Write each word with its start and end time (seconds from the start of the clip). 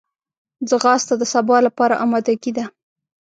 ځغاسته 0.69 1.13
د 1.17 1.23
سبا 1.33 1.57
لپاره 1.67 1.99
آمادګي 2.03 2.51
ده 2.57 2.65